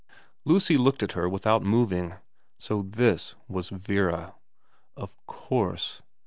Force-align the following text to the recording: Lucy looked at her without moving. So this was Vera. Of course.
Lucy 0.45 0.79
looked 0.79 1.03
at 1.03 1.11
her 1.11 1.29
without 1.29 1.61
moving. 1.61 2.15
So 2.57 2.81
this 2.81 3.35
was 3.47 3.69
Vera. 3.69 4.33
Of 4.97 5.15
course. 5.27 6.01